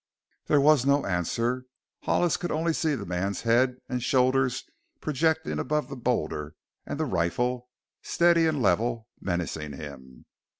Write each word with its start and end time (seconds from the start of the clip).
There 0.47 0.59
was 0.59 0.83
no 0.83 1.05
answer. 1.05 1.65
Hollis 2.05 2.35
could 2.35 2.49
see 2.73 2.89
only 2.91 2.95
the 2.95 3.05
man's 3.05 3.41
head 3.41 3.77
and 3.87 4.01
shoulders 4.01 4.63
projecting 4.99 5.59
above 5.59 5.89
the 5.89 5.95
boulder, 5.95 6.55
and 6.87 6.99
the 6.99 7.05
rifle 7.05 7.69
steady 8.01 8.47
and 8.47 8.63
level 8.63 9.09
menacing 9.21 9.73
him. 9.73 10.25